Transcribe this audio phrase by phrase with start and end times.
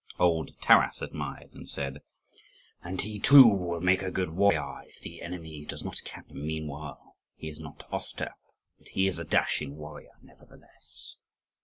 [0.17, 2.01] Old Taras admired and said,
[2.81, 6.47] "And he too will make a good warrior if the enemy does not capture him
[6.47, 7.17] meanwhile.
[7.35, 8.33] He is not Ostap,
[8.79, 11.17] but he is a dashing warrior, nevertheless."